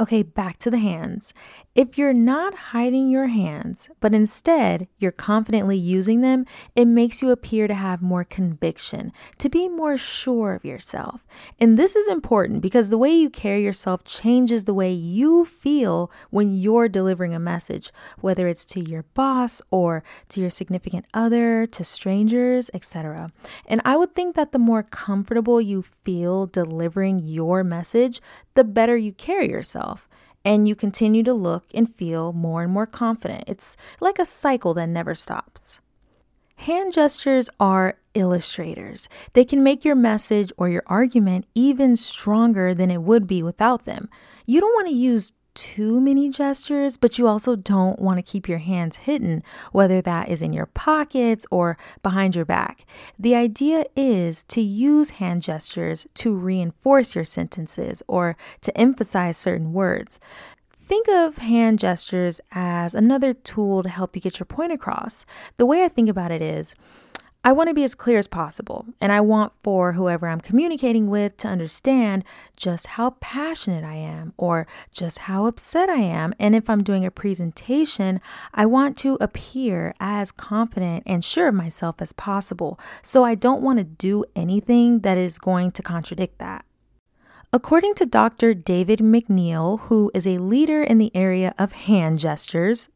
Okay, 0.00 0.22
back 0.22 0.58
to 0.58 0.70
the 0.70 0.78
hands. 0.78 1.32
If 1.74 1.96
you're 1.96 2.12
not 2.12 2.54
hiding 2.54 3.08
your 3.08 3.28
hands, 3.28 3.88
but 4.00 4.12
instead 4.12 4.88
you're 4.98 5.12
confidently 5.12 5.76
using 5.76 6.22
them, 6.22 6.44
it 6.74 6.86
makes 6.86 7.22
you 7.22 7.30
appear 7.30 7.68
to 7.68 7.74
have 7.74 8.02
more 8.02 8.24
conviction, 8.24 9.12
to 9.38 9.48
be 9.48 9.68
more 9.68 9.96
sure 9.96 10.54
of 10.54 10.64
yourself. 10.64 11.24
And 11.60 11.78
this 11.78 11.94
is 11.94 12.08
important 12.08 12.62
because 12.62 12.88
the 12.90 12.98
way 12.98 13.14
you 13.14 13.30
carry 13.30 13.62
yourself 13.62 14.02
changes 14.02 14.64
the 14.64 14.74
way 14.74 14.92
you 14.92 15.44
feel 15.44 16.10
when 16.30 16.52
you're 16.52 16.88
delivering 16.88 17.32
a 17.32 17.38
message, 17.38 17.92
whether 18.20 18.48
it's 18.48 18.64
to 18.66 18.80
your 18.80 19.04
boss 19.14 19.62
or 19.70 20.02
to 20.30 20.40
your 20.40 20.50
significant 20.50 21.06
other, 21.14 21.66
to 21.68 21.84
strangers, 21.84 22.70
etc. 22.74 23.30
And 23.66 23.80
I 23.84 23.96
would 23.96 24.14
think 24.14 24.34
that 24.34 24.52
the 24.52 24.58
more 24.58 24.82
comfortable 24.82 25.60
you 25.60 25.84
feel 26.04 26.46
delivering 26.46 27.20
your 27.20 27.62
message, 27.62 28.20
the 28.54 28.64
better 28.64 28.96
you 28.96 29.12
carry 29.12 29.48
yourself. 29.48 29.91
And 30.44 30.66
you 30.66 30.74
continue 30.74 31.22
to 31.22 31.32
look 31.32 31.66
and 31.72 31.94
feel 31.94 32.32
more 32.32 32.62
and 32.62 32.72
more 32.72 32.86
confident. 32.86 33.44
It's 33.46 33.76
like 34.00 34.18
a 34.18 34.24
cycle 34.24 34.74
that 34.74 34.88
never 34.88 35.14
stops. 35.14 35.80
Hand 36.56 36.92
gestures 36.92 37.48
are 37.58 37.98
illustrators. 38.14 39.08
They 39.32 39.44
can 39.44 39.62
make 39.62 39.84
your 39.84 39.94
message 39.94 40.52
or 40.56 40.68
your 40.68 40.84
argument 40.86 41.46
even 41.54 41.96
stronger 41.96 42.74
than 42.74 42.90
it 42.90 43.02
would 43.02 43.26
be 43.26 43.42
without 43.42 43.84
them. 43.84 44.08
You 44.46 44.60
don't 44.60 44.74
want 44.74 44.88
to 44.88 44.94
use 44.94 45.32
too 45.54 46.00
many 46.00 46.30
gestures, 46.30 46.96
but 46.96 47.18
you 47.18 47.26
also 47.26 47.56
don't 47.56 47.98
want 47.98 48.18
to 48.18 48.22
keep 48.22 48.48
your 48.48 48.58
hands 48.58 48.96
hidden, 48.96 49.42
whether 49.72 50.00
that 50.02 50.28
is 50.28 50.42
in 50.42 50.52
your 50.52 50.66
pockets 50.66 51.46
or 51.50 51.76
behind 52.02 52.34
your 52.36 52.44
back. 52.44 52.84
The 53.18 53.34
idea 53.34 53.84
is 53.96 54.42
to 54.44 54.60
use 54.60 55.10
hand 55.10 55.42
gestures 55.42 56.06
to 56.14 56.34
reinforce 56.34 57.14
your 57.14 57.24
sentences 57.24 58.02
or 58.08 58.36
to 58.62 58.76
emphasize 58.76 59.36
certain 59.36 59.72
words. 59.72 60.18
Think 60.84 61.08
of 61.08 61.38
hand 61.38 61.78
gestures 61.78 62.40
as 62.50 62.94
another 62.94 63.32
tool 63.32 63.82
to 63.82 63.88
help 63.88 64.14
you 64.14 64.20
get 64.20 64.38
your 64.38 64.46
point 64.46 64.72
across. 64.72 65.24
The 65.56 65.66
way 65.66 65.84
I 65.84 65.88
think 65.88 66.08
about 66.08 66.32
it 66.32 66.42
is, 66.42 66.74
I 67.44 67.50
want 67.50 67.68
to 67.68 67.74
be 67.74 67.82
as 67.82 67.96
clear 67.96 68.18
as 68.18 68.28
possible, 68.28 68.86
and 69.00 69.10
I 69.10 69.20
want 69.20 69.52
for 69.64 69.94
whoever 69.94 70.28
I'm 70.28 70.40
communicating 70.40 71.10
with 71.10 71.36
to 71.38 71.48
understand 71.48 72.22
just 72.56 72.86
how 72.86 73.16
passionate 73.18 73.82
I 73.82 73.96
am 73.96 74.32
or 74.36 74.68
just 74.92 75.18
how 75.18 75.46
upset 75.46 75.88
I 75.88 75.96
am. 75.96 76.34
And 76.38 76.54
if 76.54 76.70
I'm 76.70 76.84
doing 76.84 77.04
a 77.04 77.10
presentation, 77.10 78.20
I 78.54 78.66
want 78.66 78.96
to 78.98 79.18
appear 79.20 79.92
as 79.98 80.30
confident 80.30 81.02
and 81.04 81.24
sure 81.24 81.48
of 81.48 81.54
myself 81.54 82.00
as 82.00 82.12
possible. 82.12 82.78
So 83.02 83.24
I 83.24 83.34
don't 83.34 83.62
want 83.62 83.80
to 83.80 83.84
do 83.84 84.24
anything 84.36 85.00
that 85.00 85.18
is 85.18 85.40
going 85.40 85.72
to 85.72 85.82
contradict 85.82 86.38
that. 86.38 86.64
According 87.52 87.96
to 87.96 88.06
Dr. 88.06 88.54
David 88.54 89.00
McNeill, 89.00 89.80
who 89.80 90.12
is 90.14 90.28
a 90.28 90.38
leader 90.38 90.82
in 90.82 90.98
the 90.98 91.10
area 91.14 91.54
of 91.58 91.72
hand 91.72 92.20
gestures, 92.20 92.88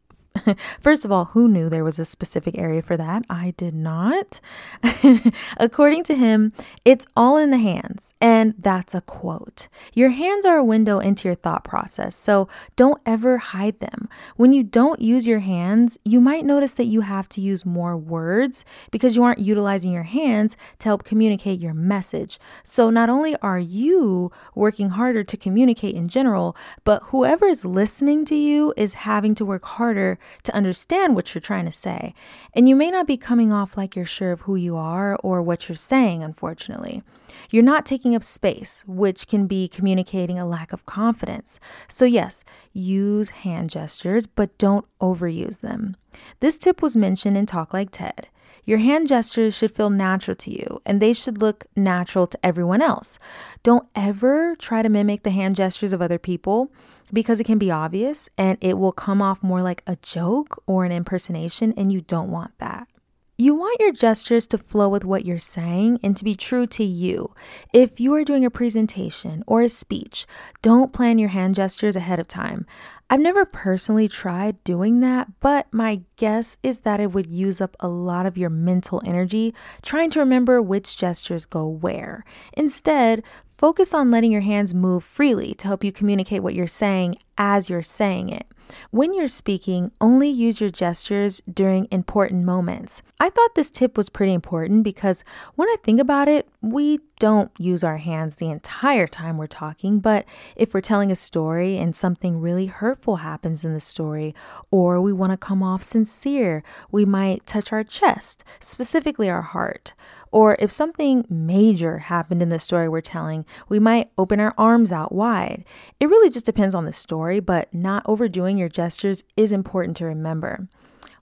First 0.81 1.05
of 1.05 1.13
all, 1.13 1.27
who 1.27 1.49
knew 1.49 1.69
there 1.69 1.85
was 1.85 1.99
a 1.99 2.05
specific 2.05 2.57
area 2.59 2.83
for 2.83 2.97
that? 2.97 3.25
I 3.29 3.55
did 3.57 3.75
not. 3.75 4.41
According 5.57 6.05
to 6.05 6.15
him, 6.15 6.53
it's 6.85 7.07
all 7.17 7.37
in 7.37 7.51
the 7.51 7.59
hands. 7.59 8.13
And 8.21 8.55
that's 8.59 8.95
a 8.95 9.01
quote. 9.01 9.69
Your 9.95 10.11
hands 10.11 10.47
are 10.47 10.57
a 10.57 10.65
window 10.65 10.99
into 10.99 11.29
your 11.29 11.35
thought 11.35 11.65
process, 11.65 12.15
so 12.17 12.49
don't 12.77 13.01
ever 13.07 13.39
hide 13.39 13.81
them. 13.81 14.09
When 14.37 14.53
you 14.53 14.63
don't 14.63 15.01
use 15.01 15.27
your 15.27 15.41
hands, 15.41 15.99
you 16.05 16.21
might 16.21 16.45
notice 16.45 16.73
that 16.73 16.85
you 16.85 17.03
have 17.03 17.29
to 17.31 17.41
use 17.41 17.67
more 17.67 17.97
words 17.97 18.65
because 18.91 19.17
you 19.17 19.23
aren't 19.23 19.39
utilizing 19.39 19.93
your 19.93 20.03
hands 20.05 20.57
to 20.79 20.89
help 20.89 21.05
communicate 21.05 21.61
your 21.61 21.75
message. 21.75 22.39
So 22.63 22.91
not 22.91 23.09
only 23.09 23.37
are 23.37 23.59
you 23.59 24.31
working 24.55 24.91
harder 24.91 25.25
to 25.25 25.37
communicate 25.37 25.95
in 25.95 26.09
general, 26.09 26.57
but 26.85 27.03
whoever 27.05 27.47
is 27.47 27.65
listening 27.65 28.25
to 28.27 28.35
you 28.35 28.73
is 28.77 28.95
having 28.95 29.35
to 29.37 29.45
work 29.45 29.65
harder 29.65 30.19
to 30.45 30.55
understand 30.55 31.15
what 31.15 31.35
you're 31.35 31.41
trying 31.41 31.65
to 31.67 31.73
say. 31.73 32.15
And 32.55 32.69
you 32.69 32.77
may 32.77 32.91
not 32.91 33.07
be 33.07 33.17
coming 33.17 33.53
off 33.53 33.77
like 33.77 33.97
you're 33.97 34.05
sure 34.05 34.33
of 34.33 34.43
who 34.43 34.57
you 34.57 34.77
are 34.77 35.17
or 35.23 35.43
what 35.43 35.69
you're 35.69 35.77
saying, 35.77 36.23
unfortunately. 36.23 37.03
You're 37.51 37.63
not 37.63 37.87
taking 37.87 38.15
up 38.15 38.25
space, 38.25 38.85
which 38.87 39.27
can 39.29 39.47
be 39.47 39.69
communicating 39.69 40.39
a 40.39 40.47
lack 40.47 40.73
of 40.73 40.87
confidence. 40.87 41.61
So, 41.89 42.05
yes, 42.05 42.45
use 42.73 43.31
hand 43.31 43.71
gestures, 43.71 44.27
but 44.27 44.57
don't 44.59 44.87
overuse 45.01 45.61
them. 45.61 45.97
This 46.41 46.59
tip 46.59 46.83
was 46.83 46.97
mentioned 46.97 47.37
in 47.37 47.47
Talk 47.47 47.73
Like 47.73 47.91
TED. 47.91 48.29
Your 48.67 48.79
hand 48.79 49.07
gestures 49.07 49.57
should 49.57 49.71
feel 49.71 49.91
natural 49.91 50.35
to 50.39 50.51
you 50.51 50.83
and 50.85 51.01
they 51.01 51.13
should 51.13 51.41
look 51.41 51.67
natural 51.77 52.27
to 52.27 52.39
everyone 52.45 52.83
else. 52.83 53.17
Don't 53.63 53.87
ever 53.95 54.57
try 54.57 54.83
to 54.83 54.89
mimic 54.89 55.23
the 55.23 55.31
hand 55.31 55.55
gestures 55.55 55.93
of 55.93 56.03
other 56.03 56.19
people 56.19 56.73
because 57.13 57.41
it 57.41 57.45
can 57.45 57.59
be 57.59 57.71
obvious 57.71 58.29
and 58.37 58.59
it 58.61 58.79
will 58.79 58.93
come 58.93 59.23
off 59.23 59.43
more 59.43 59.63
like 59.63 59.83
a 59.87 59.97
joke 59.97 60.63
or 60.67 60.85
an 60.85 60.93
impersonation, 60.93 61.73
and 61.77 61.93
you 61.93 62.01
don't 62.01 62.31
want 62.31 62.59
that. 62.59 62.89
You 63.39 63.55
want 63.55 63.81
your 63.81 63.93
gestures 63.93 64.47
to 64.47 64.57
flow 64.57 64.89
with 64.89 65.05
what 65.05 65.27
you're 65.27 65.39
saying 65.39 66.01
and 66.03 66.17
to 66.17 66.25
be 66.25 66.35
true 66.35 66.67
to 66.69 66.83
you. 66.83 67.35
If 67.71 68.01
you 68.01 68.15
are 68.15 68.25
doing 68.25 68.47
a 68.47 68.51
presentation 68.51 69.45
or 69.47 69.61
a 69.61 69.69
speech, 69.69 70.27
don't 70.63 70.91
plan 70.91 71.19
your 71.19 71.29
hand 71.29 71.55
gestures 71.55 71.97
ahead 71.97 72.19
of 72.19 72.27
time. 72.27 72.65
I've 73.11 73.21
never 73.21 73.45
personally 73.45 74.09
tried 74.09 74.65
doing 74.65 75.01
that, 75.01 75.29
but 75.41 75.67
my 75.71 76.01
guess 76.17 76.57
is 76.63 76.81
that 76.81 76.99
it 76.99 77.13
would 77.13 77.27
use 77.27 77.61
up 77.61 77.77
a 77.79 77.89
lot 77.89 78.25
of 78.25 78.39
your 78.39 78.49
mental 78.49 79.03
energy 79.05 79.55
trying 79.83 80.09
to 80.13 80.21
remember 80.21 80.63
which 80.63 80.97
gestures 80.97 81.45
go 81.45 81.69
where. 81.69 82.25
Instead, 82.55 83.23
focus 83.47 83.93
on 83.93 84.11
letting 84.11 84.33
your 84.33 84.41
hands 84.41 84.73
move 84.73 85.05
freely 85.05 85.53
to 85.57 85.67
help 85.67 85.85
you 85.85 85.93
communicate 85.93 86.43
what 86.43 86.55
you're 86.55 86.67
saying 86.67 87.17
as 87.37 87.69
you're 87.69 87.83
saying 87.83 88.31
it. 88.31 88.47
When 88.91 89.15
you're 89.15 89.29
speaking, 89.29 89.93
only 90.01 90.29
use 90.29 90.61
your 90.61 90.71
gestures 90.71 91.41
during 91.53 91.89
important 91.91 92.45
moments. 92.45 93.03
I 93.21 93.31
thought 93.31 93.55
this 93.55 93.71
tip 93.71 93.97
was 93.97 94.09
pretty 94.09 94.33
important 94.33 94.85
because 94.85 95.23
when 95.55 95.69
I 95.69 95.77
think 95.83 96.01
about 96.01 96.29
it, 96.29 96.49
we 96.61 96.99
don't 97.19 97.51
use 97.59 97.83
our 97.83 97.97
hands 97.97 98.37
the 98.37 98.51
entire 98.51 99.07
time 99.07 99.39
we're 99.39 99.47
talking, 99.47 100.01
but 100.01 100.25
if 100.55 100.75
we're 100.75 100.81
telling 100.81 101.11
a 101.11 101.17
story 101.17 101.79
and 101.79 101.97
something 101.97 102.41
really 102.41 102.67
hurtful 102.67 103.17
happens 103.17 103.65
in 103.65 103.73
the 103.73 103.81
story, 103.81 104.35
or 104.71 105.01
we 105.01 105.13
want 105.13 105.33
to 105.33 105.37
come 105.37 105.63
off 105.63 105.83
sincere, 105.83 106.63
we 106.91 107.05
might 107.05 107.47
touch 107.47 107.73
our 107.73 107.85
chest, 107.85 108.45
specifically 108.61 109.31
our 109.31 109.43
heart. 109.43 109.95
Or 110.31 110.57
if 110.59 110.71
something 110.71 111.25
major 111.31 111.99
happened 111.99 112.43
in 112.43 112.51
the 112.51 112.59
story 112.59 112.89
we're 112.89 113.01
telling, 113.01 113.47
we 113.69 113.79
might 113.79 114.11
open 114.19 114.39
our 114.41 114.55
arms 114.59 114.93
out 114.93 115.13
wide. 115.13 115.65
It 115.99 116.09
really 116.09 116.31
just 116.31 116.45
depends 116.45 116.75
on 116.75 116.85
the 116.85 116.93
story, 116.93 117.41
but 117.41 117.73
not 117.73 118.03
overdoing 118.07 118.59
your 118.59 118.69
gestures 118.69 119.25
is 119.37 119.53
important 119.53 119.97
to 119.99 120.05
remember. 120.05 120.69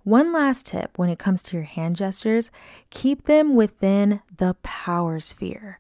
One 0.05 0.35
last 0.35 0.67
tip 0.67 0.99
when 0.99 1.09
it 1.09 1.19
comes 1.19 1.43
to 1.45 1.57
your 1.57 1.65
hand 1.65 1.97
gestures 1.97 2.51
keep 2.91 3.23
them 3.23 3.55
within 3.55 4.21
the 4.37 4.55
power 4.63 5.19
sphere. 5.19 5.79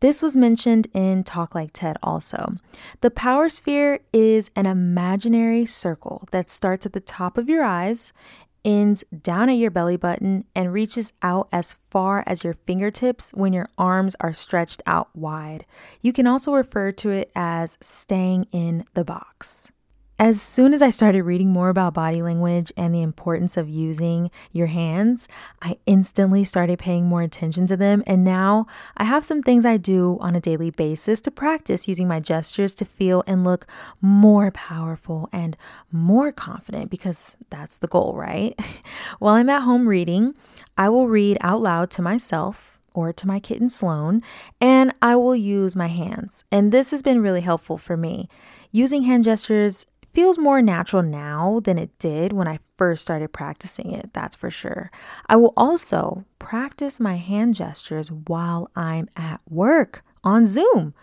This 0.00 0.22
was 0.22 0.36
mentioned 0.36 0.88
in 0.92 1.24
Talk 1.24 1.54
Like 1.54 1.72
TED 1.72 1.96
also. 2.02 2.54
The 3.00 3.10
power 3.10 3.48
sphere 3.48 4.00
is 4.12 4.50
an 4.54 4.66
imaginary 4.66 5.64
circle 5.66 6.28
that 6.30 6.50
starts 6.50 6.86
at 6.86 6.92
the 6.92 7.00
top 7.00 7.38
of 7.38 7.48
your 7.48 7.64
eyes, 7.64 8.12
ends 8.64 9.04
down 9.22 9.50
at 9.50 9.58
your 9.58 9.70
belly 9.70 9.96
button, 9.96 10.44
and 10.54 10.72
reaches 10.72 11.12
out 11.22 11.48
as 11.52 11.76
far 11.90 12.24
as 12.26 12.44
your 12.44 12.54
fingertips 12.54 13.32
when 13.32 13.52
your 13.52 13.68
arms 13.76 14.16
are 14.20 14.32
stretched 14.32 14.82
out 14.86 15.08
wide. 15.14 15.66
You 16.00 16.12
can 16.12 16.26
also 16.26 16.52
refer 16.52 16.92
to 16.92 17.10
it 17.10 17.30
as 17.34 17.76
staying 17.80 18.46
in 18.52 18.84
the 18.94 19.04
box. 19.04 19.70
As 20.24 20.40
soon 20.40 20.72
as 20.72 20.80
I 20.80 20.88
started 20.88 21.24
reading 21.24 21.50
more 21.50 21.68
about 21.68 21.92
body 21.92 22.22
language 22.22 22.72
and 22.78 22.94
the 22.94 23.02
importance 23.02 23.58
of 23.58 23.68
using 23.68 24.30
your 24.52 24.68
hands, 24.68 25.28
I 25.60 25.76
instantly 25.84 26.44
started 26.44 26.78
paying 26.78 27.04
more 27.04 27.20
attention 27.20 27.66
to 27.66 27.76
them. 27.76 28.02
And 28.06 28.24
now 28.24 28.66
I 28.96 29.04
have 29.04 29.22
some 29.22 29.42
things 29.42 29.66
I 29.66 29.76
do 29.76 30.16
on 30.22 30.34
a 30.34 30.40
daily 30.40 30.70
basis 30.70 31.20
to 31.20 31.30
practice 31.30 31.88
using 31.88 32.08
my 32.08 32.20
gestures 32.20 32.74
to 32.76 32.86
feel 32.86 33.22
and 33.26 33.44
look 33.44 33.66
more 34.00 34.50
powerful 34.50 35.28
and 35.30 35.58
more 35.92 36.32
confident 36.32 36.90
because 36.90 37.36
that's 37.50 37.76
the 37.76 37.86
goal, 37.86 38.14
right? 38.16 38.58
While 39.18 39.34
I'm 39.34 39.50
at 39.50 39.64
home 39.64 39.86
reading, 39.86 40.34
I 40.78 40.88
will 40.88 41.06
read 41.06 41.36
out 41.42 41.60
loud 41.60 41.90
to 41.90 42.00
myself 42.00 42.74
or 42.94 43.12
to 43.12 43.26
my 43.26 43.40
kitten 43.40 43.68
Sloan, 43.68 44.22
and 44.60 44.94
I 45.02 45.16
will 45.16 45.36
use 45.36 45.76
my 45.76 45.88
hands. 45.88 46.44
And 46.50 46.72
this 46.72 46.92
has 46.92 47.02
been 47.02 47.20
really 47.20 47.40
helpful 47.40 47.76
for 47.76 47.96
me. 47.96 48.28
Using 48.70 49.02
hand 49.02 49.24
gestures 49.24 49.84
feels 50.14 50.38
more 50.38 50.62
natural 50.62 51.02
now 51.02 51.60
than 51.64 51.76
it 51.76 51.98
did 51.98 52.32
when 52.32 52.48
I 52.48 52.60
first 52.78 53.02
started 53.02 53.32
practicing 53.32 53.92
it, 53.92 54.12
that's 54.12 54.36
for 54.36 54.50
sure. 54.50 54.90
I 55.28 55.36
will 55.36 55.52
also 55.56 56.24
practice 56.38 57.00
my 57.00 57.16
hand 57.16 57.54
gestures 57.54 58.10
while 58.10 58.70
I'm 58.76 59.08
at 59.16 59.40
work 59.48 60.04
on 60.22 60.46
Zoom 60.46 60.94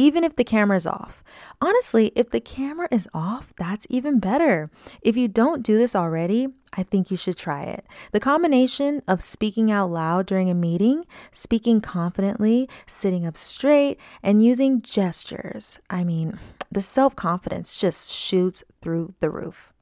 even 0.00 0.24
if 0.24 0.34
the 0.34 0.44
camera 0.44 0.78
is 0.78 0.86
off. 0.86 1.22
Honestly, 1.60 2.10
if 2.14 2.30
the 2.30 2.40
camera 2.40 2.88
is 2.90 3.06
off, 3.12 3.52
that's 3.56 3.86
even 3.90 4.18
better. 4.18 4.70
If 5.02 5.14
you 5.14 5.28
don't 5.28 5.62
do 5.62 5.76
this 5.76 5.94
already, 5.94 6.48
I 6.72 6.84
think 6.84 7.10
you 7.10 7.18
should 7.18 7.36
try 7.36 7.64
it. 7.64 7.84
The 8.12 8.20
combination 8.20 9.02
of 9.06 9.22
speaking 9.22 9.70
out 9.70 9.90
loud 9.90 10.24
during 10.24 10.48
a 10.48 10.54
meeting, 10.54 11.04
speaking 11.32 11.82
confidently, 11.82 12.66
sitting 12.86 13.26
up 13.26 13.36
straight, 13.36 14.00
and 14.22 14.42
using 14.42 14.80
gestures. 14.80 15.80
I 15.90 16.02
mean, 16.02 16.38
the 16.70 16.82
self 16.82 17.16
confidence 17.16 17.76
just 17.76 18.12
shoots 18.12 18.62
through 18.80 19.14
the 19.20 19.30
roof. 19.30 19.72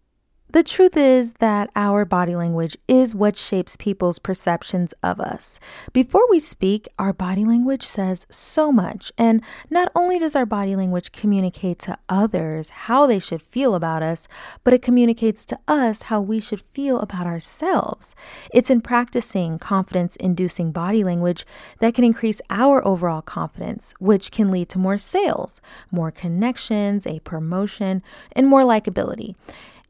The 0.51 0.63
truth 0.63 0.97
is 0.97 1.35
that 1.35 1.69
our 1.77 2.07
body 2.07 2.35
language 2.35 2.79
is 2.89 3.15
what 3.15 3.37
shapes 3.37 3.77
people's 3.77 4.19
perceptions 4.19 4.95
of 5.03 5.21
us. 5.21 5.61
Before 5.93 6.27
we 6.31 6.39
speak, 6.39 6.89
our 6.99 7.13
body 7.13 7.45
language 7.45 7.83
says 7.83 8.27
so 8.31 8.73
much. 8.73 9.13
And 9.19 9.43
not 9.69 9.93
only 9.95 10.19
does 10.19 10.35
our 10.35 10.47
body 10.47 10.75
language 10.75 11.13
communicate 11.13 11.81
to 11.81 11.99
others 12.09 12.71
how 12.71 13.07
they 13.07 13.19
should 13.19 13.43
feel 13.43 13.75
about 13.75 14.03
us, 14.03 14.27
but 14.65 14.73
it 14.73 14.81
communicates 14.81 15.45
to 15.45 15.59
us 15.69 16.05
how 16.05 16.23
we 16.23 16.41
should 16.41 16.63
feel 16.73 16.99
about 17.01 17.27
ourselves. 17.27 18.17
It's 18.51 18.71
in 18.71 18.81
practicing 18.81 19.59
confidence 19.59 20.17
inducing 20.17 20.73
body 20.73 21.05
language 21.05 21.45
that 21.81 21.95
can 21.95 22.05
increase 22.05 22.41
our 22.49 22.85
overall 22.89 23.21
confidence, 23.21 23.93
which 23.99 24.31
can 24.31 24.49
lead 24.49 24.71
to 24.71 24.79
more 24.79 24.97
sales, 24.97 25.61
more 25.91 26.11
connections, 26.11 27.07
a 27.07 27.21
promotion, 27.21 28.03
and 28.33 28.47
more 28.47 28.63
likability. 28.63 29.35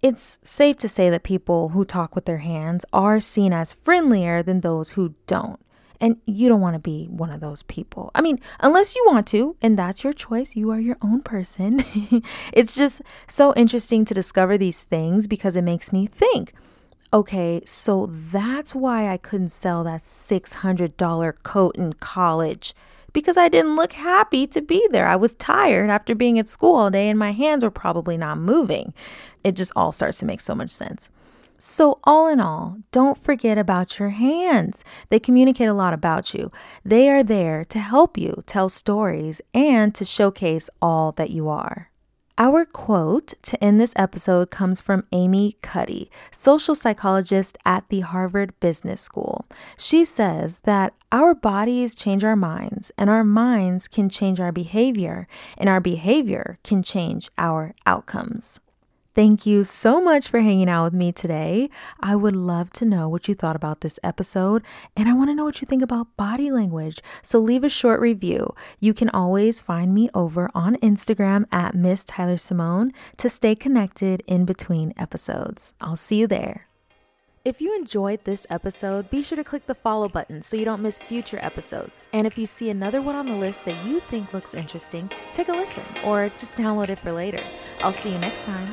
It's 0.01 0.39
safe 0.43 0.77
to 0.79 0.89
say 0.89 1.11
that 1.11 1.25
people 1.25 1.71
who 1.71 1.85
talk 1.85 2.15
with 2.15 2.25
their 2.25 2.39
hands 2.39 2.85
are 2.93 3.19
seen 3.19 3.53
as 3.53 3.73
friendlier 3.73 4.43
than 4.43 4.61
those 4.61 4.91
who 4.91 5.15
don't. 5.27 5.59
And 6.01 6.19
you 6.25 6.49
don't 6.49 6.61
want 6.61 6.75
to 6.75 6.81
be 6.81 7.07
one 7.07 7.31
of 7.31 7.41
those 7.41 7.65
people. 7.65 8.13
I 8.15 8.21
mean, 8.21 8.39
unless 8.61 8.95
you 8.95 9.03
want 9.09 9.27
to, 9.29 9.57
and 9.61 9.77
that's 9.77 10.05
your 10.05 10.13
choice, 10.13 10.55
you 10.55 10.71
are 10.71 10.79
your 10.79 10.97
own 11.03 11.23
person. 11.23 11.85
it's 12.53 12.73
just 12.73 13.03
so 13.27 13.53
interesting 13.55 14.05
to 14.05 14.15
discover 14.15 14.57
these 14.57 14.85
things 14.85 15.27
because 15.27 15.57
it 15.57 15.63
makes 15.63 15.93
me 15.93 16.07
think 16.07 16.53
okay, 17.13 17.63
so 17.65 18.07
that's 18.07 18.75
why 18.75 19.09
I 19.09 19.17
couldn't 19.17 19.51
sell 19.51 19.83
that 19.85 20.03
$600 20.03 21.43
coat 21.43 21.77
in 21.77 21.95
college 21.95 22.75
because 23.13 23.37
I 23.37 23.49
didn't 23.49 23.77
look 23.77 23.93
happy 23.93 24.47
to 24.49 24.61
be 24.61 24.87
there. 24.91 25.09
I 25.09 25.17
was 25.17 25.35
tired 25.35 25.91
after 25.91 26.15
being 26.15 26.39
at 26.39 26.49
school 26.49 26.77
all 26.77 26.91
day 26.91 27.09
and 27.09 27.19
my 27.19 27.33
hands 27.33 27.65
were 27.65 27.71
probably 27.71 28.17
not 28.17 28.39
moving. 28.39 28.93
It 29.45 29.57
just 29.57 29.73
all 29.75 29.93
starts 29.93 30.19
to 30.19 30.27
make 30.27 30.41
so 30.41 30.55
much 30.55 30.71
sense. 30.71 31.11
So, 31.61 31.99
all 32.05 32.29
in 32.29 32.39
all, 32.39 32.79
don't 32.93 33.21
forget 33.21 33.59
about 33.59 33.99
your 33.99 34.11
hands. 34.11 34.85
They 35.09 35.19
communicate 35.19 35.69
a 35.69 35.75
lot 35.75 35.93
about 35.93 36.33
you. 36.33 36.53
They 36.85 37.09
are 37.11 37.25
there 37.25 37.65
to 37.65 37.81
help 37.81 38.17
you 38.17 38.45
tell 38.47 38.69
stories 38.69 39.41
and 39.53 39.93
to 39.97 40.05
showcase 40.05 40.71
all 40.81 41.11
that 41.13 41.31
you 41.31 41.49
are. 41.49 41.88
Our 42.41 42.65
quote 42.65 43.35
to 43.43 43.63
end 43.63 43.81
this 43.81 43.93
episode 43.97 44.53
comes 44.53 44.81
from 44.81 45.05
Amy 45.11 45.57
Cuddy, 45.61 46.09
social 46.31 46.77
psychologist 46.77 47.59
at 47.65 47.89
the 47.89 47.99
Harvard 47.99 48.55
Business 48.61 49.01
School. 49.01 49.45
She 49.77 50.05
says 50.05 50.61
that 50.61 50.95
our 51.11 51.35
bodies 51.35 51.97
change 51.97 52.23
our 52.23 52.37
minds, 52.37 52.93
and 52.97 53.11
our 53.11 53.25
minds 53.25 53.89
can 53.89 54.09
change 54.09 54.39
our 54.39 54.53
behavior, 54.53 55.27
and 55.57 55.69
our 55.69 55.81
behavior 55.81 56.61
can 56.63 56.81
change 56.81 57.29
our 57.39 57.75
outcomes. 57.87 58.61
Thank 59.19 59.47
you 59.47 59.65
so 59.65 60.01
much 60.01 60.29
for 60.29 60.39
hanging 60.39 60.69
out 60.69 60.85
with 60.85 60.93
me 60.93 61.11
today. 61.11 61.71
I 61.99 62.15
would 62.15 62.37
love 62.37 62.71
to 62.75 62.85
know 62.85 63.09
what 63.09 63.27
you 63.27 63.35
thought 63.35 63.57
about 63.57 63.81
this 63.81 63.99
episode, 64.05 64.63
and 64.97 65.09
I 65.09 65.13
want 65.13 65.29
to 65.29 65.35
know 65.35 65.45
what 65.45 65.61
you 65.61 65.67
think 65.67 65.83
about 65.83 66.17
body 66.17 66.53
language. 66.53 67.01
So 67.21 67.41
leave 67.41 67.65
a 67.65 67.69
short 67.69 67.99
review. 68.01 68.55
You 68.79 68.95
can 68.95 69.11
always 69.11 69.61
find 69.61 69.93
me 69.93 70.09
over 70.15 70.49
on 70.55 70.77
Instagram 70.77 71.47
at 71.51 71.75
Miss 71.75 72.05
Tyler 72.05 72.37
Simone 72.37 72.93
to 73.17 73.29
stay 73.29 73.57
connected 73.57 74.23
in 74.29 74.45
between 74.45 74.95
episodes. 74.97 75.75
I'll 75.81 75.97
see 75.97 76.21
you 76.21 76.29
there. 76.29 76.69
If 77.45 77.61
you 77.61 77.75
enjoyed 77.75 78.23
this 78.23 78.47
episode, 78.49 79.11
be 79.11 79.23
sure 79.23 79.35
to 79.35 79.43
click 79.43 79.67
the 79.67 79.75
follow 79.75 80.09
button 80.09 80.43
so 80.43 80.57
you 80.57 80.65
don't 80.65 80.83
miss 80.83 81.01
future 81.01 81.41
episodes. 81.43 82.07
And 82.13 82.25
if 82.25 82.39
you 82.39 82.47
see 82.47 82.71
another 82.71 83.03
one 83.03 83.17
on 83.17 83.27
the 83.27 83.35
list 83.35 83.65
that 83.65 83.85
you 83.85 83.99
think 83.99 84.33
looks 84.33 84.55
interesting, 84.55 85.11
take 85.35 85.49
a 85.49 85.53
listen 85.53 85.83
or 86.07 86.27
just 86.39 86.53
download 86.53 86.89
it 86.89 87.01
for 87.01 87.11
later. 87.11 87.41
I'll 87.81 87.93
see 87.93 88.13
you 88.13 88.19
next 88.19 88.45
time. 88.45 88.69